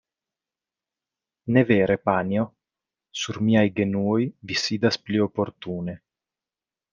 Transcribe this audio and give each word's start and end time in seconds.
Ne 1.57 1.63
vere 1.71 1.97
panjo? 2.09 2.45
Sur 3.25 3.39
miaj 3.49 3.63
genuoj 3.81 4.19
vi 4.51 4.59
sidas 4.63 4.99
pli 5.07 5.23
oportune. 5.27 5.97